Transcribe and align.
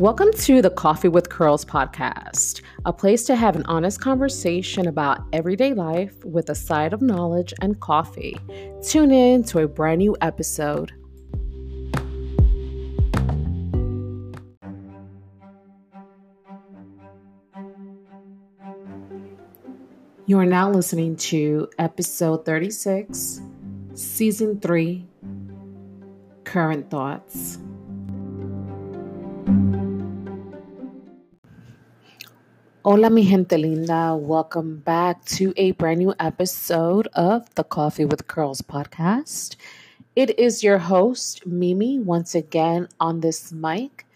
Welcome 0.00 0.32
to 0.32 0.62
the 0.62 0.70
Coffee 0.70 1.08
with 1.08 1.28
Curls 1.28 1.62
podcast, 1.62 2.62
a 2.86 2.92
place 2.92 3.24
to 3.24 3.36
have 3.36 3.54
an 3.54 3.66
honest 3.66 4.00
conversation 4.00 4.88
about 4.88 5.20
everyday 5.34 5.74
life 5.74 6.24
with 6.24 6.48
a 6.48 6.54
side 6.54 6.94
of 6.94 7.02
knowledge 7.02 7.52
and 7.60 7.78
coffee. 7.80 8.40
Tune 8.82 9.10
in 9.10 9.44
to 9.44 9.58
a 9.58 9.68
brand 9.68 9.98
new 9.98 10.16
episode. 10.22 10.92
You 20.24 20.38
are 20.38 20.46
now 20.46 20.70
listening 20.70 21.16
to 21.16 21.68
episode 21.78 22.46
36, 22.46 23.42
season 23.92 24.60
3, 24.60 25.06
Current 26.44 26.88
Thoughts. 26.88 27.58
Hola, 32.82 33.10
mi 33.10 33.22
gente 33.24 33.58
linda. 33.58 34.16
Welcome 34.16 34.78
back 34.78 35.22
to 35.36 35.52
a 35.58 35.72
brand 35.72 35.98
new 35.98 36.14
episode 36.18 37.08
of 37.08 37.54
the 37.54 37.62
Coffee 37.62 38.06
with 38.06 38.26
Curls 38.26 38.62
podcast. 38.62 39.56
It 40.16 40.38
is 40.38 40.64
your 40.64 40.78
host, 40.78 41.46
Mimi, 41.46 41.98
once 41.98 42.34
again 42.34 42.88
on 42.98 43.20
this 43.20 43.52
mic. 43.52 44.06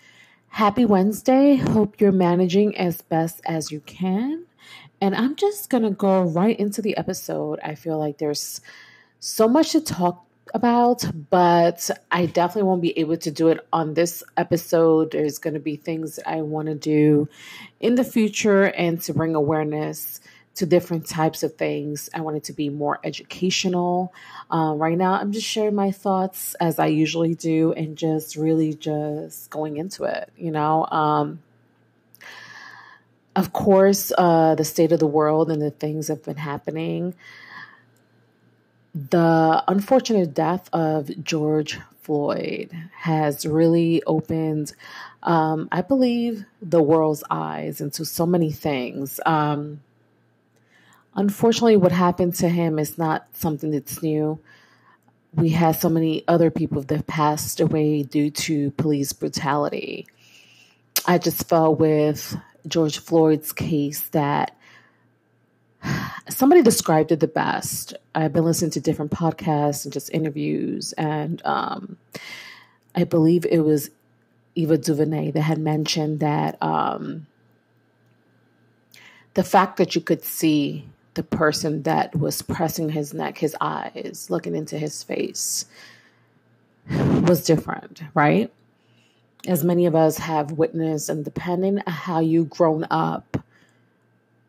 Happy 0.49 0.87
Wednesday. 0.87 1.57
Hope 1.57 2.01
you're 2.01 2.11
managing 2.11 2.75
as 2.79 3.03
best 3.03 3.43
as 3.45 3.71
you 3.71 3.81
can. 3.81 4.47
And 4.99 5.15
I'm 5.15 5.37
just 5.37 5.69
going 5.69 5.83
to 5.83 5.91
go 5.91 6.23
right 6.23 6.59
into 6.59 6.81
the 6.81 6.97
episode. 6.97 7.61
I 7.63 7.75
feel 7.75 7.99
like 7.99 8.17
there's 8.17 8.63
so 9.21 9.47
much 9.47 9.73
to 9.73 9.83
talk 9.83 10.25
about, 10.55 11.05
but 11.31 11.91
I 12.11 12.27
definitely 12.27 12.69
won't 12.69 12.81
be 12.81 12.97
able 12.99 13.17
to 13.19 13.31
do 13.31 13.49
it 13.49 13.67
on 13.73 13.95
this 13.95 14.23
episode. 14.37 15.11
There's 15.11 15.39
going 15.39 15.55
to 15.55 15.61
be 15.61 15.77
things 15.77 16.21
I 16.25 16.43
want 16.43 16.69
to 16.69 16.77
do 16.77 17.29
in 17.81 17.97
the 17.97 18.05
future 18.05 18.65
and 18.65 19.03
to 19.03 19.13
bring 19.13 19.35
awareness 19.35 20.21
to 20.55 20.67
different 20.67 21.07
types 21.07 21.43
of 21.43 21.57
things. 21.57 22.09
I 22.15 22.21
want 22.21 22.37
it 22.37 22.45
to 22.45 22.53
be 22.53 22.69
more 22.69 23.01
educational. 23.03 24.15
Uh, 24.49 24.75
right 24.77 24.97
now, 24.97 25.15
I'm 25.15 25.33
just 25.33 25.47
sharing 25.47 25.75
my 25.75 25.91
thoughts 25.91 26.55
as 26.61 26.79
I 26.79 26.87
usually 26.87 27.35
do 27.35 27.73
and 27.73 27.99
just 27.99 28.37
really 28.37 28.75
just 28.75 29.51
going 29.51 29.77
into 29.77 30.05
it, 30.05 30.31
you 30.37 30.53
know. 30.53 30.87
Um, 30.87 31.43
of 33.35 33.53
course, 33.53 34.13
uh, 34.17 34.55
the 34.55 34.65
state 34.65 34.93
of 34.93 35.01
the 35.01 35.09
world 35.09 35.51
and 35.51 35.61
the 35.61 35.73
things 35.73 36.07
that 36.07 36.19
have 36.19 36.25
been 36.25 36.37
happening 36.37 37.15
the 38.95 39.65
unfortunate 39.67 40.35
death 40.35 40.69
of 40.73 41.11
George 41.23 41.79
Floyd 42.03 42.71
has 42.97 43.45
really 43.45 44.03
opened, 44.05 44.73
um, 45.23 45.69
I 45.73 45.83
believe, 45.83 46.45
the 46.63 46.83
world's 46.83 47.25
eyes 47.29 47.81
into 47.81 48.05
so 48.05 48.25
many 48.25 48.53
things. 48.53 49.19
Um, 49.27 49.81
unfortunately, 51.15 51.77
what 51.77 51.93
happened 51.93 52.35
to 52.37 52.49
him 52.49 52.79
is 52.79 52.97
not 52.97 53.27
something 53.33 53.73
that's 53.73 54.03
new. 54.03 54.39
We 55.35 55.49
had 55.49 55.73
so 55.73 55.89
many 55.89 56.23
other 56.29 56.51
people 56.53 56.83
that 56.83 57.09
passed 57.09 57.59
away 57.59 58.05
due 58.05 58.31
to 58.31 58.71
police 58.73 59.13
brutality. 59.13 60.07
I 61.07 61.19
just 61.19 61.49
felt 61.49 61.81
with 61.81 62.37
George 62.69 62.99
Floyd's 62.99 63.53
case 63.53 64.09
that 64.11 64.57
somebody 66.29 66.63
described 66.63 67.13
it 67.13 67.21
the 67.21 67.29
best. 67.29 67.95
I've 68.15 68.33
been 68.33 68.45
listening 68.45 68.71
to 68.73 68.81
different 68.81 69.11
podcasts 69.11 69.85
and 69.85 69.93
just 69.93 70.13
interviews, 70.13 70.93
and 70.95 71.41
um, 71.45 71.97
I 72.95 73.05
believe 73.05 73.45
it 73.47 73.61
was 73.61 73.91
Ava 74.57 74.79
DuVernay 74.79 75.33
that 75.33 75.43
had 75.43 75.59
mentioned 75.59 76.21
that 76.21 76.63
um, 76.63 77.27
the 79.35 79.45
fact 79.45 79.77
that 79.77 79.95
you 79.95 80.01
could 80.01 80.25
see 80.25 80.89
the 81.15 81.23
person 81.23 81.83
that 81.83 82.15
was 82.17 82.43
pressing 82.43 82.91
his 82.91 83.15
neck, 83.15 83.39
his 83.39 83.57
eyes, 83.61 84.29
looking 84.31 84.55
into 84.55 84.79
his 84.79 85.03
face, 85.03 85.67
was 86.89 87.45
different, 87.45 88.03
right? 88.15 88.53
As 89.47 89.63
many 89.65 89.87
of 89.87 89.95
us 89.95 90.19
have 90.19 90.53
witnessed, 90.53 91.09
and 91.09 91.25
depending 91.25 91.79
on 91.79 91.93
how 91.93 92.21
you've 92.21 92.51
grown 92.51 92.87
up, 92.91 93.45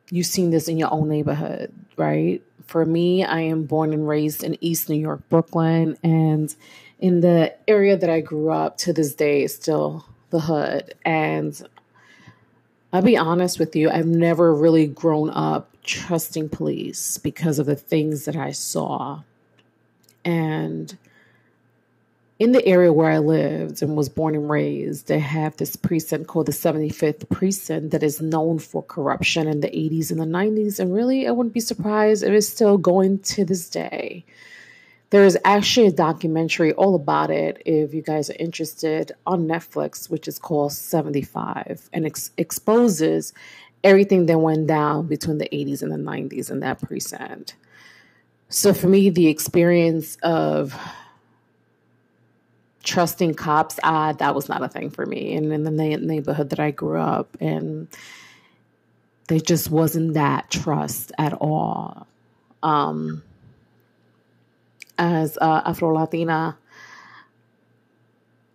you've 0.10 0.26
seen 0.26 0.52
this 0.52 0.68
in 0.68 0.78
your 0.78 0.92
own 0.94 1.10
neighborhood, 1.10 1.72
right? 1.98 2.42
For 2.68 2.86
me, 2.86 3.24
I 3.24 3.42
am 3.42 3.64
born 3.64 3.94
and 3.94 4.08
raised 4.08 4.44
in 4.44 4.58
East 4.62 4.90
New 4.90 5.00
York, 5.00 5.22
Brooklyn, 5.30 5.98
and 6.04 6.54
in 7.00 7.22
the 7.22 7.54
area 7.68 7.98
that 7.98 8.10
I 8.10 8.22
grew 8.22 8.50
up 8.50 8.78
to 8.80 8.94
this 8.94 9.14
day 9.14 9.44
is 9.44 9.54
still 9.54 10.06
the 10.30 10.40
hood. 10.40 10.96
And 11.04 11.62
I'll 12.92 13.02
be 13.02 13.18
honest 13.18 13.60
with 13.60 13.76
you, 13.76 13.90
I've 13.90 14.08
never 14.08 14.54
really 14.54 14.88
grown 14.88 15.30
up 15.30 15.70
trusting 15.84 16.50
police 16.50 17.18
because 17.18 17.60
of 17.60 17.66
the 17.66 17.76
things 17.76 18.26
that 18.26 18.36
I 18.36 18.52
saw. 18.52 19.22
And 20.24 20.98
in 22.38 22.52
the 22.52 22.66
area 22.66 22.92
where 22.92 23.10
I 23.10 23.20
lived 23.20 23.82
and 23.82 23.96
was 23.96 24.10
born 24.10 24.36
and 24.36 24.50
raised, 24.50 25.08
they 25.08 25.20
have 25.20 25.56
this 25.56 25.78
precinct 25.78 26.28
called 26.28 26.48
the 26.48 26.52
75th 26.52 27.30
precinct 27.30 27.92
that 27.92 28.04
is 28.04 28.22
known 28.22 28.60
for 28.60 28.84
corruption 28.84 29.48
in 29.48 29.62
the 29.62 29.70
80s 29.70 30.12
and 30.12 30.20
the 30.20 30.26
90s. 30.26 30.80
And 30.80 30.94
really, 30.94 31.28
I 31.28 31.32
wouldn't 31.32 31.54
be 31.54 31.62
surprised 31.62 32.24
if 32.24 32.32
it's 32.32 32.48
still 32.48 32.78
going 32.78 33.20
to 33.20 33.46
this 33.46 33.70
day. 33.70 34.26
There 35.12 35.24
is 35.24 35.38
actually 35.46 35.88
a 35.88 35.94
documentary 35.94 36.74
all 36.74 36.96
about 36.96 37.32
it 37.32 37.62
if 37.66 37.94
you 37.94 38.02
guys 38.02 38.30
are 38.30 38.36
interested 38.38 39.14
on 39.26 39.48
Netflix, 39.48 40.10
which 40.10 40.28
is 40.28 40.38
called 40.38 40.74
75 40.74 41.90
and 41.94 42.06
ex- 42.06 42.32
exposes 42.38 43.32
everything 43.82 44.26
that 44.26 44.40
went 44.40 44.68
down 44.68 45.08
between 45.08 45.38
the 45.38 45.48
80s 45.54 45.82
and 45.82 45.92
the 45.92 45.96
90s 45.96 46.52
in 46.52 46.60
that 46.62 46.82
precinct. 46.82 47.56
So 48.50 48.74
for 48.74 48.88
me, 48.88 49.10
the 49.10 49.28
experience 49.28 50.18
of 50.18 50.78
trusting 52.86 53.34
cops, 53.34 53.80
uh, 53.84 54.14
that 54.14 54.36
was 54.36 54.48
not 54.48 54.64
a 54.64 54.70
thing 54.70 54.90
for 54.90 55.06
me. 55.06 55.36
And 55.36 55.52
in 55.52 55.64
the 55.64 55.72
na- 55.72 55.98
neighborhood 55.98 56.52
that 56.52 56.60
I 56.60 56.72
grew 56.72 57.00
up 57.00 57.36
in, 57.40 57.88
there 59.28 59.40
just 59.40 59.70
wasn't 59.70 60.14
that 60.14 60.50
trust 60.52 61.12
at 61.18 61.34
all. 61.34 62.08
Um, 62.64 63.24
as 64.98 65.38
uh, 65.40 65.62
Afro 65.66 65.94
Latina 65.94 66.58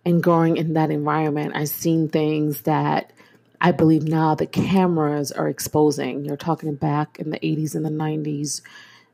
and 0.05 0.23
growing 0.23 0.57
in 0.57 0.73
that 0.73 0.89
environment, 0.89 1.55
I've 1.55 1.69
seen 1.69 2.09
things 2.09 2.61
that 2.61 3.11
I 3.59 3.71
believe 3.71 4.03
now 4.03 4.33
the 4.33 4.47
cameras 4.47 5.31
are 5.31 5.47
exposing. 5.47 6.25
You're 6.25 6.37
talking 6.37 6.73
back 6.75 7.19
in 7.19 7.29
the 7.29 7.39
80s 7.39 7.75
and 7.75 7.85
the 7.85 7.89
90s, 7.89 8.61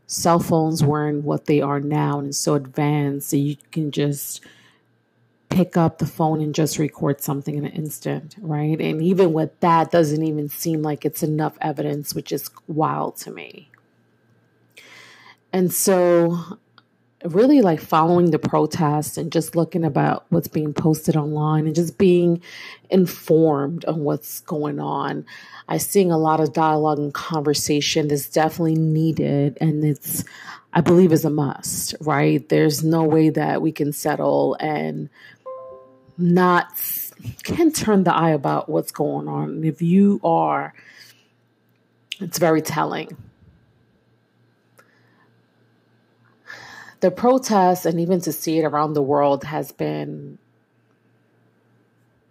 cell 0.06 0.40
phones 0.40 0.84
weren't 0.84 1.26
what 1.26 1.46
they 1.48 1.60
are 1.60 1.82
now 1.82 2.20
and 2.20 2.30
it's 2.30 2.38
so 2.38 2.54
advanced. 2.54 3.30
So 3.30 3.36
you 3.36 3.58
can 3.72 3.92
just 3.92 4.42
pick 5.50 5.78
up 5.78 5.98
the 5.98 6.06
phone 6.06 6.42
and 6.42 6.54
just 6.54 6.78
record 6.78 7.22
something 7.22 7.56
in 7.56 7.66
an 7.66 7.72
instant, 7.72 8.36
right? 8.40 8.80
And 8.80 9.02
even 9.02 9.34
with 9.34 9.58
that, 9.62 9.92
doesn't 9.92 10.24
even 10.24 10.50
seem 10.50 10.82
like 10.82 11.06
it's 11.06 11.24
enough 11.24 11.58
evidence, 11.62 12.14
which 12.14 12.32
is 12.32 12.50
wild 12.68 13.18
to 13.18 13.32
me. 13.32 13.70
And 15.54 15.72
so, 15.74 16.60
really, 17.24 17.62
like 17.62 17.80
following 17.80 18.32
the 18.32 18.40
protests 18.40 19.18
and 19.18 19.32
just 19.32 19.56
looking 19.56 19.84
about 19.84 20.26
what's 20.30 20.48
being 20.48 20.74
posted 20.74 21.16
online 21.16 21.66
and 21.66 21.76
just 21.76 21.98
being 21.98 22.42
informed 22.90 23.86
on 23.86 24.04
what's 24.04 24.42
going 24.42 24.80
on. 24.80 25.26
I 25.70 25.78
seeing 25.78 26.12
a 26.12 26.18
lot 26.18 26.40
of 26.40 26.54
dialogue 26.54 27.00
and 27.00 27.14
conversation 27.14 28.08
that's 28.08 28.30
definitely 28.30 28.76
needed, 28.76 29.58
and 29.60 29.84
it's, 29.84 30.24
I 30.74 30.82
believe, 30.82 31.12
is 31.12 31.26
a 31.26 31.30
must, 31.30 31.96
right? 32.02 32.48
There's 32.48 32.84
no 32.84 33.04
way 33.04 33.30
that 33.30 33.62
we 33.62 33.72
can 33.72 33.92
settle 33.92 34.56
and 34.60 35.10
not 36.18 36.68
can 37.44 37.72
turn 37.72 38.04
the 38.04 38.14
eye 38.14 38.32
about 38.32 38.70
what's 38.70 38.92
going 38.92 39.28
on. 39.28 39.64
If 39.64 39.82
you 39.82 40.20
are, 40.24 40.74
it's 42.20 42.40
very 42.40 42.62
telling. 42.62 43.16
The 47.00 47.12
protests 47.12 47.86
and 47.86 48.00
even 48.00 48.22
to 48.22 48.32
see 48.32 48.58
it 48.58 48.66
around 48.66 48.94
the 48.94 49.04
world 49.04 49.44
has 49.44 49.72
been 49.72 50.40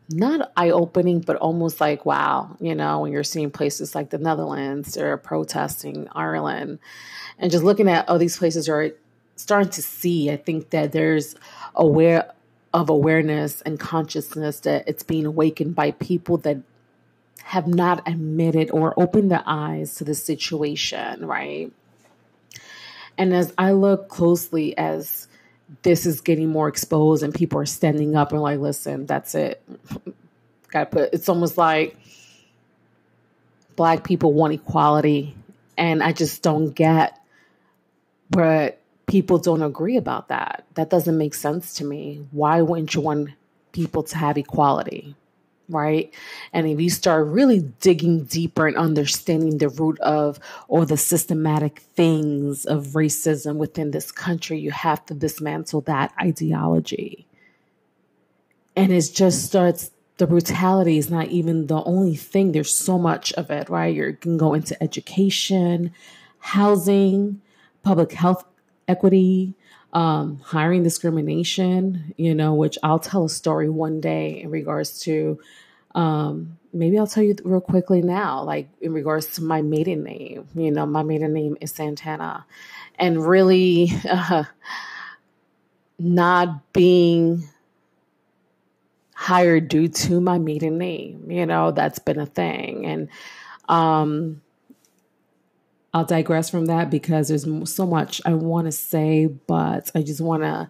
not 0.08 0.52
eye 0.56 0.70
opening, 0.70 1.20
but 1.20 1.36
almost 1.36 1.80
like, 1.80 2.04
wow, 2.06 2.56
you 2.60 2.74
know, 2.74 3.00
when 3.00 3.12
you're 3.12 3.24
seeing 3.24 3.50
places 3.50 3.94
like 3.94 4.10
the 4.10 4.18
Netherlands, 4.18 4.94
they're 4.94 5.16
protesting 5.16 6.08
Ireland, 6.12 6.78
and 7.38 7.50
just 7.50 7.64
looking 7.64 7.88
at 7.88 8.08
all 8.08 8.18
these 8.18 8.36
places 8.36 8.68
are 8.68 8.90
starting 9.36 9.70
to 9.70 9.82
see, 9.82 10.30
I 10.30 10.36
think 10.36 10.70
that 10.70 10.92
there's 10.92 11.34
aware 11.74 12.30
of 12.76 12.90
awareness 12.90 13.62
and 13.62 13.80
consciousness 13.80 14.60
that 14.60 14.86
it's 14.86 15.02
being 15.02 15.24
awakened 15.24 15.74
by 15.74 15.92
people 15.92 16.36
that 16.36 16.58
have 17.42 17.66
not 17.66 18.06
admitted 18.06 18.70
or 18.70 18.92
opened 19.00 19.30
their 19.30 19.42
eyes 19.46 19.94
to 19.94 20.04
the 20.04 20.14
situation, 20.14 21.24
right? 21.26 21.72
And 23.16 23.32
as 23.32 23.54
I 23.56 23.72
look 23.72 24.08
closely 24.08 24.76
as 24.76 25.26
this 25.84 26.04
is 26.04 26.20
getting 26.20 26.48
more 26.48 26.68
exposed 26.68 27.22
and 27.22 27.34
people 27.34 27.58
are 27.58 27.66
standing 27.66 28.14
up 28.14 28.32
and 28.32 28.42
like, 28.42 28.58
listen, 28.58 29.06
that's 29.06 29.34
it. 29.34 29.62
Got 30.70 30.90
to 30.90 30.96
put. 30.96 31.14
It's 31.14 31.30
almost 31.30 31.56
like 31.56 31.96
black 33.74 34.04
people 34.04 34.34
want 34.34 34.52
equality, 34.52 35.34
and 35.78 36.02
I 36.02 36.12
just 36.12 36.42
don't 36.42 36.72
get 36.72 37.18
but 38.28 38.80
people 39.06 39.38
don't 39.38 39.62
agree 39.62 39.96
about 39.96 40.28
that. 40.28 40.64
That 40.74 40.90
doesn't 40.90 41.16
make 41.16 41.34
sense 41.34 41.74
to 41.74 41.84
me. 41.84 42.26
Why 42.32 42.60
wouldn't 42.62 42.94
you 42.94 43.00
want 43.00 43.30
people 43.72 44.02
to 44.04 44.16
have 44.18 44.36
equality? 44.36 45.14
Right. 45.68 46.14
And 46.52 46.68
if 46.68 46.80
you 46.80 46.90
start 46.90 47.26
really 47.26 47.60
digging 47.80 48.24
deeper 48.24 48.68
and 48.68 48.76
understanding 48.76 49.58
the 49.58 49.68
root 49.68 49.98
of 49.98 50.38
or 50.68 50.86
the 50.86 50.96
systematic 50.96 51.80
things 51.96 52.64
of 52.66 52.88
racism 52.88 53.56
within 53.56 53.90
this 53.90 54.12
country, 54.12 54.60
you 54.60 54.70
have 54.70 55.04
to 55.06 55.14
dismantle 55.14 55.80
that 55.82 56.12
ideology. 56.20 57.26
And 58.76 58.92
it 58.92 59.10
just 59.12 59.44
starts 59.44 59.90
the 60.18 60.26
brutality 60.26 60.98
is 60.98 61.10
not 61.10 61.28
even 61.28 61.66
the 61.66 61.82
only 61.82 62.16
thing. 62.16 62.52
There's 62.52 62.74
so 62.74 62.98
much 62.98 63.32
of 63.34 63.50
it, 63.50 63.68
right? 63.68 63.94
You 63.94 64.16
can 64.18 64.38
go 64.38 64.54
into 64.54 64.80
education, 64.82 65.92
housing, 66.38 67.40
public 67.82 68.12
health 68.12 68.44
equity, 68.88 69.54
um, 69.92 70.40
hiring 70.44 70.82
discrimination, 70.82 72.14
you 72.16 72.34
know, 72.34 72.54
which 72.54 72.78
I'll 72.82 72.98
tell 72.98 73.24
a 73.24 73.30
story 73.30 73.68
one 73.68 74.00
day 74.00 74.40
in 74.42 74.50
regards 74.50 75.00
to. 75.00 75.40
Um, 75.94 76.58
maybe 76.76 76.98
I'll 76.98 77.06
tell 77.06 77.22
you 77.22 77.34
real 77.42 77.60
quickly 77.60 78.02
now, 78.02 78.42
like 78.42 78.68
in 78.80 78.92
regards 78.92 79.34
to 79.34 79.42
my 79.42 79.62
maiden 79.62 80.04
name. 80.04 80.46
You 80.54 80.70
know, 80.70 80.86
my 80.86 81.02
maiden 81.02 81.32
name 81.32 81.56
is 81.60 81.72
Santana. 81.72 82.44
And 82.98 83.26
really 83.26 83.92
uh, 84.08 84.44
not 85.98 86.72
being 86.72 87.48
hired 89.14 89.68
due 89.68 89.88
to 89.88 90.20
my 90.20 90.38
maiden 90.38 90.78
name, 90.78 91.30
you 91.30 91.46
know, 91.46 91.70
that's 91.70 91.98
been 91.98 92.20
a 92.20 92.26
thing. 92.26 92.86
And 92.86 93.08
um, 93.68 94.42
I'll 95.96 96.04
digress 96.04 96.50
from 96.50 96.66
that 96.66 96.90
because 96.90 97.28
there's 97.28 97.46
so 97.72 97.86
much 97.86 98.20
I 98.26 98.34
want 98.34 98.66
to 98.66 98.72
say, 98.72 99.24
but 99.24 99.90
I 99.94 100.02
just 100.02 100.20
want 100.20 100.42
to 100.42 100.68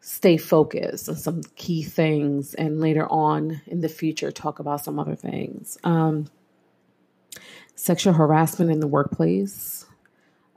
stay 0.00 0.36
focused 0.36 1.08
on 1.08 1.16
some 1.16 1.42
key 1.56 1.82
things 1.82 2.54
and 2.54 2.78
later 2.78 3.04
on 3.10 3.60
in 3.66 3.80
the 3.80 3.88
future 3.88 4.30
talk 4.30 4.60
about 4.60 4.84
some 4.84 5.00
other 5.00 5.16
things. 5.16 5.76
Um, 5.82 6.30
sexual 7.74 8.12
harassment 8.12 8.70
in 8.70 8.78
the 8.78 8.86
workplace, 8.86 9.86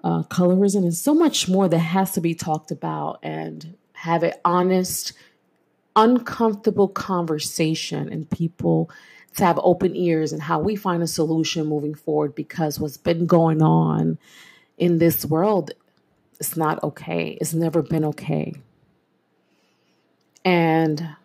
uh, 0.04 0.22
colorism, 0.26 0.84
and 0.84 0.96
so 0.96 1.16
much 1.16 1.50
more 1.50 1.68
that 1.68 1.80
has 1.80 2.12
to 2.12 2.22
be 2.22 2.36
talked 2.36 2.70
about 2.70 3.18
and 3.24 3.76
have 3.94 4.22
an 4.22 4.34
honest, 4.46 5.14
uncomfortable 5.96 6.88
conversation 6.88 8.10
and 8.10 8.30
people 8.30 8.92
to 9.36 9.46
have 9.46 9.60
open 9.64 9.96
ears 9.96 10.34
and 10.34 10.42
how 10.42 10.60
we 10.60 10.76
find 10.76 11.02
a 11.02 11.08
solution 11.08 11.66
moving 11.66 11.96
forward 11.96 12.36
because 12.36 12.80
what's 12.80 12.98
been 12.98 13.26
going 13.26 13.62
on 13.62 14.18
in 14.78 14.98
this 14.98 15.26
world 15.26 15.72
is 16.40 16.58
not 16.58 16.84
okay. 16.84 17.38
It's 17.40 17.54
never 17.54 17.82
been 17.82 18.06
okay. 18.06 18.56
And 20.44 21.16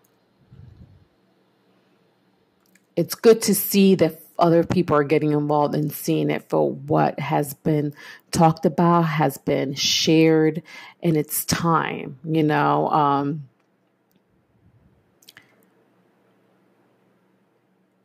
it's 2.97 3.15
good 3.15 3.43
to 3.43 3.55
see 3.55 3.95
that 3.97 4.21
other 4.39 4.65
people 4.65 4.97
are 4.97 5.05
getting 5.05 5.33
involved 5.33 5.75
and 5.75 5.91
seeing 5.91 6.31
it 6.31 6.49
for 6.49 6.71
what 6.71 7.19
has 7.19 7.55
been 7.55 7.95
talked 8.31 8.67
about, 8.67 9.03
has 9.03 9.39
been 9.39 9.75
shared, 9.75 10.63
and 11.03 11.17
it's 11.17 11.45
time, 11.47 12.19
you 12.25 12.43
know. 12.43 12.89
Um, 12.91 13.49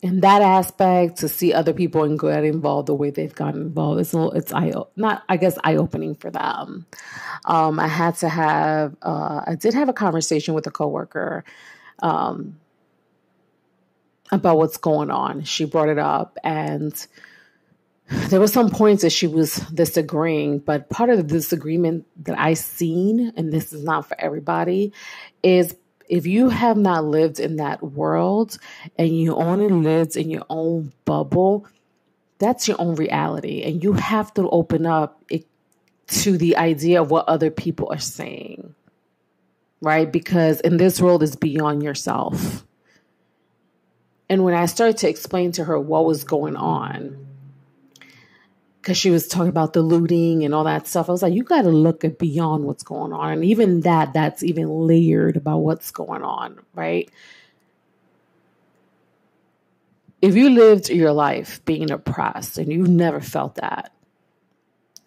in 0.01 0.21
that 0.21 0.42
aspect 0.42 1.18
to 1.18 1.30
see 1.30 1.53
other 1.53 1.74
people 1.74 2.03
and 2.03 2.19
get 2.19 2.44
involved 2.44 2.88
the 2.88 2.94
way 2.94 3.12
they've 3.12 3.36
gotten 3.36 3.62
involved 3.62 4.01
it's 4.01 4.13
a 4.13 4.18
little, 4.18 4.31
it's 4.31 4.51
eye 4.51 4.74
not 4.95 5.24
I 5.30 5.38
guess 5.38 5.57
eye 5.63 5.75
opening 5.75 6.15
for 6.15 6.31
them. 6.31 6.88
Um, 7.45 7.80
I 7.80 7.88
had 7.88 8.15
to 8.18 8.30
have 8.30 8.95
uh, 9.01 9.42
I 9.45 9.56
did 9.56 9.74
have 9.74 9.89
a 9.89 9.94
conversation 9.94 10.53
with 10.53 10.65
a 10.68 10.71
coworker 10.71 11.44
um, 12.01 12.59
about 14.31 14.57
what's 14.57 14.77
going 14.77 15.12
on. 15.12 15.44
She 15.44 15.65
brought 15.65 15.89
it 15.89 16.00
up 16.00 16.38
and 16.44 16.94
there 18.12 18.39
were 18.39 18.48
some 18.48 18.69
points 18.69 19.03
that 19.03 19.12
she 19.12 19.27
was 19.27 19.56
disagreeing, 19.74 20.59
but 20.59 20.89
part 20.89 21.09
of 21.09 21.18
the 21.18 21.24
disagreement 21.24 22.06
that 22.25 22.38
I 22.38 22.56
seen, 22.56 23.31
and 23.38 23.53
this 23.53 23.71
is 23.71 23.83
not 23.83 24.07
for 24.07 24.19
everybody, 24.19 24.92
is 25.44 25.75
if 26.09 26.25
you 26.25 26.50
have 26.50 26.77
not 26.77 27.06
lived 27.06 27.39
in 27.39 27.57
that 27.57 27.83
world 27.83 28.57
and 28.98 29.09
you 29.09 29.36
only 29.36 29.68
lived 29.68 30.18
in 30.18 30.30
your 30.30 30.45
own 30.50 30.92
bubble, 31.06 31.65
that's 32.38 32.68
your 32.68 32.80
own 32.80 32.95
reality. 32.95 33.63
And 33.63 33.83
you 33.83 33.94
have 33.94 34.33
to 34.36 34.50
open 34.50 34.86
up 34.86 35.24
it, 35.30 35.45
to 36.07 36.38
the 36.38 36.57
idea 36.57 37.01
of 37.01 37.09
what 37.09 37.27
other 37.30 37.50
people 37.50 37.89
are 37.92 38.00
saying, 38.00 38.75
right? 39.81 40.12
Because 40.12 40.59
in 40.62 40.77
this 40.77 41.00
world, 41.00 41.24
is 41.24 41.36
beyond 41.36 41.83
yourself. 41.83 42.65
And 44.27 44.44
when 44.44 44.53
I 44.53 44.65
started 44.65 44.98
to 44.98 45.09
explain 45.09 45.51
to 45.53 45.63
her 45.65 45.80
what 45.80 46.06
was 46.06 46.24
going 46.24 46.56
on, 46.56 47.30
because 48.81 48.97
she 48.97 49.11
was 49.11 49.27
talking 49.27 49.49
about 49.49 49.73
the 49.73 49.83
looting 49.83 50.43
and 50.43 50.55
all 50.55 50.63
that 50.63 50.87
stuff. 50.87 51.07
I 51.07 51.11
was 51.11 51.21
like, 51.21 51.35
you 51.35 51.43
got 51.43 51.61
to 51.61 51.69
look 51.69 52.03
at 52.03 52.17
beyond 52.17 52.63
what's 52.63 52.81
going 52.81 53.13
on. 53.13 53.33
And 53.33 53.45
even 53.45 53.81
that, 53.81 54.13
that's 54.13 54.41
even 54.41 54.69
layered 54.69 55.37
about 55.37 55.59
what's 55.59 55.91
going 55.91 56.23
on, 56.23 56.59
right? 56.73 57.07
If 60.19 60.35
you 60.35 60.49
lived 60.49 60.89
your 60.89 61.11
life 61.11 61.63
being 61.65 61.91
oppressed 61.91 62.57
and 62.57 62.71
you've 62.71 62.89
never 62.89 63.21
felt 63.21 63.55
that, 63.55 63.93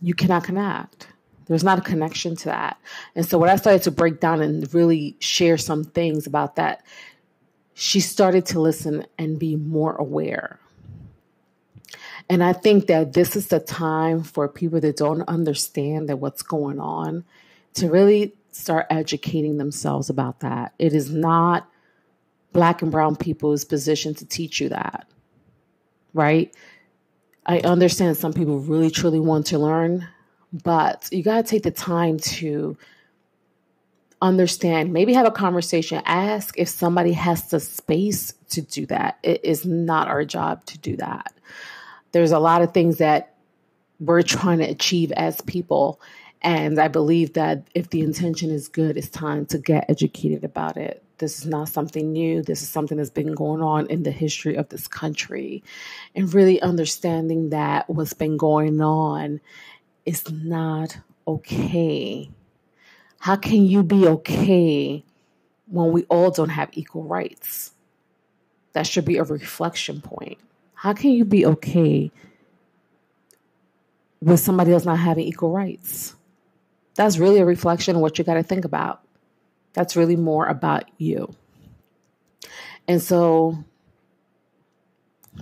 you 0.01 0.15
cannot 0.15 0.45
connect. 0.45 1.09
There's 1.47 1.65
not 1.65 1.79
a 1.79 1.83
connection 1.83 2.37
to 2.37 2.45
that. 2.47 2.79
And 3.17 3.27
so 3.27 3.39
when 3.39 3.51
I 3.51 3.57
started 3.57 3.83
to 3.83 3.91
break 3.91 4.21
down 4.21 4.41
and 4.41 4.73
really 4.73 5.17
share 5.19 5.59
some 5.59 5.83
things 5.83 6.29
about 6.29 6.57
that, 6.57 6.85
she 7.75 7.99
started 7.99 8.47
to 8.47 8.61
listen 8.61 9.05
and 9.19 9.37
be 9.37 9.57
more 9.57 9.97
aware 9.97 10.61
and 12.29 12.43
I 12.43 12.53
think 12.53 12.87
that 12.87 13.13
this 13.13 13.37
is 13.37 13.49
the 13.49 13.61
time 13.61 14.23
for 14.23 14.49
people 14.49 14.81
that 14.81 14.97
don't 14.97 15.23
understand 15.23 16.09
that 16.09 16.17
what's 16.17 16.43
going 16.43 16.81
on 16.81 17.25
to 17.75 17.91
really 17.91 18.35
start 18.51 18.87
educating 18.89 19.59
themselves 19.59 20.09
about 20.09 20.41
that. 20.41 20.73
It 20.79 20.95
is 20.95 21.11
not 21.11 21.69
black 22.53 22.83
and 22.83 22.91
brown 22.91 23.17
people's 23.17 23.65
position 23.65 24.15
to 24.15 24.25
teach 24.25 24.61
you 24.61 24.71
that. 24.71 25.09
Right? 26.15 26.55
I 27.45 27.59
understand 27.61 28.17
some 28.17 28.33
people 28.33 28.61
really 28.61 28.91
truly 28.91 29.21
want 29.21 29.47
to 29.47 29.59
learn, 29.59 30.09
but 30.53 31.09
you 31.13 31.23
got 31.23 31.45
to 31.45 31.51
take 31.51 31.65
the 31.65 31.71
time 31.71 32.19
to 32.19 32.79
understand, 34.23 34.95
maybe 34.95 35.13
have 35.13 35.27
a 35.27 35.31
conversation, 35.31 36.01
ask 36.07 36.59
if 36.59 36.69
somebody 36.69 37.13
has 37.13 37.51
the 37.51 37.61
space 37.61 38.33
to 38.51 38.63
do 38.63 38.87
that. 38.87 39.19
It 39.23 39.45
is 39.45 39.67
not 39.67 40.09
our 40.09 40.25
job 40.25 40.65
to 40.67 40.79
do 40.79 40.97
that 40.97 41.35
there's 42.15 42.31
a 42.31 42.39
lot 42.39 42.63
of 42.63 42.73
things 42.73 42.99
that 42.99 43.35
we're 43.99 44.23
trying 44.23 44.59
to 44.59 44.71
achieve 44.71 45.11
as 45.13 45.41
people. 45.41 46.01
And 46.43 46.79
I 46.79 46.87
believe 46.87 47.33
that 47.33 47.67
if 47.75 47.91
the 47.91 48.03
intention 48.03 48.51
is 48.51 48.69
good, 48.69 48.97
it's 48.97 49.09
time 49.09 49.47
to 49.47 49.59
get 49.59 49.91
educated 49.91 50.45
about 50.45 50.77
it. 50.77 51.03
This 51.19 51.39
is 51.39 51.47
not 51.47 51.69
something 51.69 52.13
new. 52.13 52.41
This 52.41 52.63
is 52.63 52.69
something 52.69 52.99
that's 52.99 53.11
been 53.11 53.35
going 53.35 53.63
on 53.63 53.89
in 53.89 54.05
the 54.05 54.13
history 54.13 54.55
of 54.55 54.69
this 54.69 54.87
country. 54.87 55.65
And 56.15 56.33
really 56.33 56.63
understanding 56.63 57.51
that 57.51 57.91
what's 57.91 58.13
been 58.13 58.37
going 58.37 58.81
on 58.81 59.41
is 60.07 60.31
not 60.31 60.97
okay. 61.27 62.31
How 63.19 63.35
can 63.35 63.65
you 63.65 63.83
be 63.83 64.07
okay 64.07 65.05
when 65.67 65.91
we 65.91 66.05
all 66.05 66.31
don't 66.31 66.51
have 66.51 66.71
equal 66.75 67.03
rights? 67.03 67.73
That 68.73 68.87
should 68.87 69.05
be 69.05 69.17
a 69.17 69.25
reflection 69.25 70.01
point. 70.01 70.39
How 70.85 70.93
can 70.93 71.13
you 71.13 71.25
be 71.25 71.47
okay 71.47 72.11
with 74.21 74.39
somebody 74.39 74.71
else 74.71 74.85
not 74.85 74.99
having 74.99 75.25
equal 75.25 75.51
rights? 75.51 76.15
That's 76.95 77.17
really 77.17 77.39
a 77.39 77.47
reflection 77.47 77.97
of 77.97 78.03
what 78.03 78.19
you 78.19 78.25
got 78.25 78.35
to 78.35 78.43
think 78.43 78.67
about. 78.67 79.01
That's 79.73 79.97
really 79.97 80.15
more 80.15 80.45
about 80.45 80.85
you. 80.99 81.35
And 82.87 83.01
so 83.01 83.65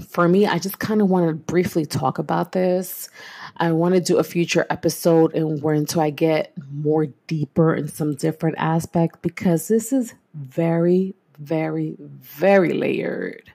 for 0.07 0.29
me, 0.29 0.47
I 0.47 0.61
just 0.61 0.79
kind 0.79 1.03
of 1.03 1.11
want 1.11 1.27
to 1.27 1.35
briefly 1.35 1.87
talk 1.87 2.21
about 2.21 2.53
this. 2.53 3.11
I 3.57 3.73
want 3.73 3.97
to 3.97 4.01
do 4.01 4.19
a 4.19 4.25
future 4.25 4.65
episode 4.71 5.35
and 5.35 5.61
where 5.61 5.75
until 5.75 6.03
I 6.03 6.11
get 6.11 6.53
more 6.71 7.07
deeper 7.27 7.75
in 7.75 7.89
some 7.89 8.15
different 8.15 8.59
aspect 8.59 9.23
because 9.23 9.67
this 9.67 9.93
is 9.93 10.15
very, 10.35 11.17
very, 11.37 11.97
very 11.99 12.75
layered. 12.75 13.51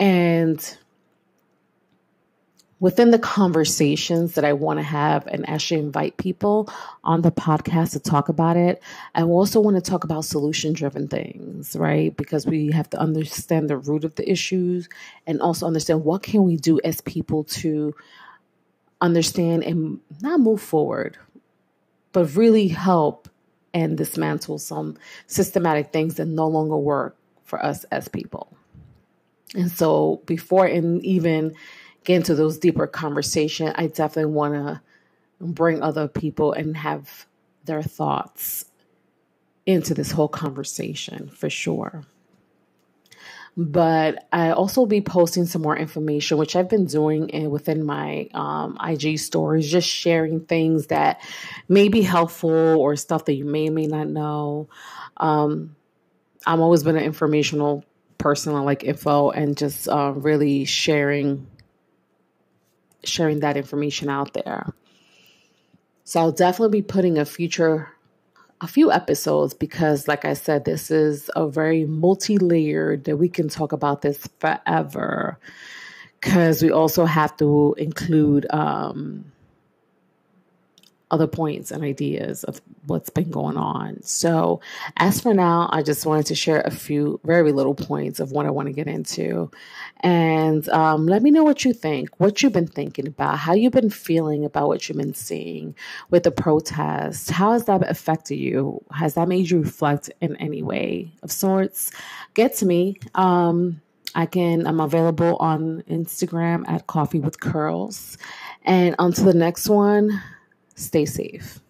And 0.00 0.78
within 2.80 3.10
the 3.10 3.18
conversations 3.18 4.34
that 4.34 4.44
I 4.44 4.54
want 4.54 4.78
to 4.78 4.82
have 4.82 5.26
and 5.26 5.46
actually 5.48 5.80
invite 5.80 6.16
people 6.16 6.72
on 7.04 7.20
the 7.20 7.30
podcast 7.30 7.92
to 7.92 8.00
talk 8.00 8.30
about 8.30 8.56
it, 8.56 8.82
I 9.14 9.22
also 9.22 9.60
want 9.60 9.76
to 9.76 9.82
talk 9.82 10.02
about 10.02 10.24
solution 10.24 10.72
driven 10.72 11.06
things, 11.06 11.76
right? 11.76 12.16
Because 12.16 12.46
we 12.46 12.72
have 12.72 12.88
to 12.90 12.98
understand 12.98 13.68
the 13.68 13.76
root 13.76 14.04
of 14.04 14.14
the 14.14 14.28
issues 14.28 14.88
and 15.26 15.42
also 15.42 15.66
understand 15.66 16.04
what 16.04 16.22
can 16.22 16.44
we 16.44 16.56
do 16.56 16.80
as 16.82 17.02
people 17.02 17.44
to 17.44 17.94
understand 19.02 19.62
and 19.64 20.00
not 20.22 20.40
move 20.40 20.62
forward, 20.62 21.18
but 22.12 22.34
really 22.34 22.68
help 22.68 23.28
and 23.74 23.98
dismantle 23.98 24.58
some 24.58 24.96
systematic 25.26 25.92
things 25.92 26.14
that 26.14 26.24
no 26.24 26.48
longer 26.48 26.76
work 26.76 27.14
for 27.44 27.62
us 27.64 27.84
as 27.84 28.08
people. 28.08 28.56
And 29.54 29.70
so 29.70 30.22
before 30.26 30.66
and 30.66 31.04
even 31.04 31.54
get 32.04 32.16
into 32.16 32.34
those 32.34 32.58
deeper 32.58 32.86
conversation, 32.86 33.72
I 33.74 33.88
definitely 33.88 34.32
want 34.32 34.54
to 34.54 34.80
bring 35.40 35.82
other 35.82 36.08
people 36.08 36.52
and 36.52 36.76
have 36.76 37.26
their 37.64 37.82
thoughts 37.82 38.66
into 39.66 39.94
this 39.94 40.10
whole 40.10 40.28
conversation 40.28 41.28
for 41.28 41.50
sure. 41.50 42.04
But 43.56 44.26
I 44.32 44.50
also 44.50 44.86
be 44.86 45.00
posting 45.00 45.44
some 45.44 45.62
more 45.62 45.76
information, 45.76 46.38
which 46.38 46.54
I've 46.54 46.68
been 46.68 46.86
doing 46.86 47.28
in, 47.30 47.50
within 47.50 47.84
my 47.84 48.28
um, 48.32 48.78
IG 48.82 49.18
stories, 49.18 49.70
just 49.70 49.88
sharing 49.88 50.40
things 50.40 50.86
that 50.86 51.20
may 51.68 51.88
be 51.88 52.00
helpful 52.00 52.50
or 52.50 52.94
stuff 52.96 53.24
that 53.24 53.34
you 53.34 53.44
may 53.44 53.68
or 53.68 53.72
may 53.72 53.86
not 53.86 54.08
know. 54.08 54.68
Um, 55.16 55.74
I've 56.46 56.60
always 56.60 56.84
been 56.84 56.96
an 56.96 57.04
informational 57.04 57.84
person. 58.20 58.54
I 58.54 58.60
like 58.60 58.84
info 58.84 59.30
and 59.30 59.56
just 59.56 59.88
uh, 59.88 60.12
really 60.14 60.64
sharing 60.64 61.46
sharing 63.02 63.40
that 63.40 63.56
information 63.56 64.08
out 64.08 64.34
there. 64.34 64.72
So 66.04 66.20
I'll 66.20 66.32
definitely 66.32 66.80
be 66.80 66.86
putting 66.86 67.18
a 67.18 67.24
future 67.24 67.88
a 68.60 68.66
few 68.66 68.92
episodes 68.92 69.54
because 69.54 70.06
like 70.06 70.26
I 70.26 70.34
said 70.34 70.64
this 70.64 70.90
is 70.90 71.30
a 71.34 71.48
very 71.48 71.86
multi-layered 71.86 73.04
that 73.04 73.16
we 73.16 73.28
can 73.28 73.48
talk 73.48 73.72
about 73.72 74.02
this 74.02 74.28
forever 74.38 75.38
cuz 76.20 76.62
we 76.62 76.70
also 76.70 77.06
have 77.06 77.34
to 77.38 77.74
include 77.78 78.46
um 78.50 79.24
other 81.10 81.26
points 81.26 81.70
and 81.70 81.82
ideas 81.82 82.44
of 82.44 82.60
what's 82.86 83.10
been 83.10 83.30
going 83.30 83.56
on. 83.56 84.02
So, 84.02 84.60
as 84.96 85.20
for 85.20 85.34
now, 85.34 85.68
I 85.72 85.82
just 85.82 86.06
wanted 86.06 86.26
to 86.26 86.34
share 86.34 86.60
a 86.60 86.70
few 86.70 87.20
very 87.24 87.52
little 87.52 87.74
points 87.74 88.20
of 88.20 88.32
what 88.32 88.46
I 88.46 88.50
want 88.50 88.66
to 88.66 88.72
get 88.72 88.86
into. 88.86 89.50
And 90.00 90.68
um, 90.70 91.06
let 91.06 91.22
me 91.22 91.30
know 91.30 91.44
what 91.44 91.64
you 91.64 91.72
think, 91.72 92.08
what 92.18 92.42
you've 92.42 92.52
been 92.52 92.66
thinking 92.66 93.06
about, 93.06 93.38
how 93.38 93.52
you've 93.52 93.72
been 93.72 93.90
feeling 93.90 94.44
about 94.44 94.68
what 94.68 94.88
you've 94.88 94.98
been 94.98 95.14
seeing 95.14 95.74
with 96.10 96.22
the 96.22 96.30
protests. 96.30 97.28
How 97.28 97.52
has 97.52 97.64
that 97.66 97.88
affected 97.88 98.36
you? 98.36 98.82
Has 98.92 99.14
that 99.14 99.28
made 99.28 99.50
you 99.50 99.60
reflect 99.60 100.10
in 100.20 100.36
any 100.36 100.62
way 100.62 101.12
of 101.22 101.30
sorts? 101.30 101.90
Get 102.34 102.54
to 102.56 102.66
me. 102.66 102.98
Um, 103.14 103.80
I 104.14 104.26
can, 104.26 104.66
I'm 104.66 104.80
available 104.80 105.36
on 105.36 105.82
Instagram 105.88 106.68
at 106.68 106.86
Coffee 106.86 107.20
with 107.20 107.40
Curls. 107.40 108.18
And 108.64 108.94
until 108.98 109.26
the 109.26 109.34
next 109.34 109.68
one, 109.68 110.20
Stay 110.80 111.04
safe. 111.04 111.60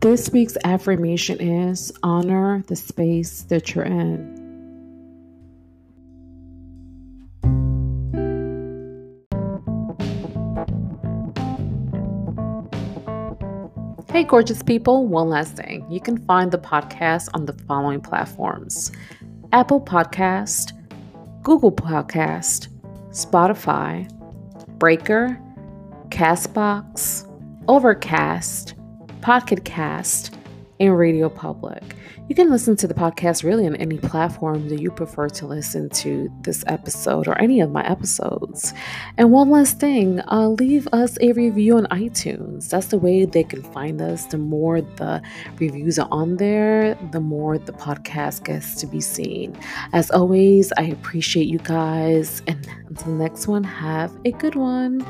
This 0.00 0.30
week's 0.30 0.56
affirmation 0.64 1.40
is 1.40 1.92
honor 2.02 2.64
the 2.66 2.74
space 2.74 3.42
that 3.44 3.72
you're 3.72 3.84
in. 3.84 4.42
Hey, 14.10 14.24
gorgeous 14.24 14.62
people, 14.64 15.06
one 15.06 15.28
last 15.28 15.56
thing. 15.56 15.86
You 15.88 16.00
can 16.00 16.18
find 16.26 16.50
the 16.50 16.58
podcast 16.58 17.28
on 17.32 17.46
the 17.46 17.52
following 17.52 18.00
platforms 18.00 18.90
Apple 19.52 19.80
Podcast, 19.80 20.72
Google 21.42 21.72
Podcast, 21.72 22.68
Spotify, 23.10 24.08
Breaker, 24.78 25.40
Castbox, 26.08 27.28
Overcast, 27.66 28.74
Pocket 29.22 29.64
Cast, 29.64 30.36
and 30.82 30.98
Radio 30.98 31.28
Public. 31.28 31.82
You 32.28 32.34
can 32.34 32.50
listen 32.50 32.76
to 32.76 32.88
the 32.88 32.94
podcast 32.94 33.44
really 33.44 33.66
on 33.66 33.76
any 33.76 33.98
platform 33.98 34.68
that 34.68 34.80
you 34.80 34.90
prefer 34.90 35.28
to 35.28 35.46
listen 35.46 35.88
to 35.90 36.28
this 36.40 36.64
episode 36.66 37.28
or 37.28 37.40
any 37.40 37.60
of 37.60 37.70
my 37.70 37.86
episodes. 37.86 38.74
And 39.16 39.30
one 39.30 39.50
last 39.50 39.78
thing, 39.78 40.20
uh, 40.28 40.48
leave 40.48 40.88
us 40.92 41.18
a 41.20 41.32
review 41.32 41.76
on 41.76 41.86
iTunes. 41.86 42.68
That's 42.68 42.88
the 42.88 42.98
way 42.98 43.24
they 43.24 43.44
can 43.44 43.62
find 43.62 44.00
us. 44.02 44.26
The 44.26 44.38
more 44.38 44.80
the 44.80 45.22
reviews 45.58 45.98
are 45.98 46.08
on 46.10 46.36
there, 46.36 46.96
the 47.12 47.20
more 47.20 47.58
the 47.58 47.72
podcast 47.72 48.44
gets 48.44 48.74
to 48.80 48.86
be 48.86 49.00
seen. 49.00 49.56
As 49.92 50.10
always, 50.10 50.72
I 50.78 50.82
appreciate 50.82 51.46
you 51.46 51.58
guys. 51.58 52.42
And 52.48 52.66
until 52.88 53.16
the 53.16 53.22
next 53.22 53.46
one, 53.46 53.62
have 53.62 54.12
a 54.24 54.32
good 54.32 54.56
one. 54.56 55.02